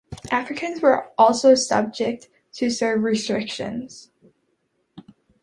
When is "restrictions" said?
2.97-4.09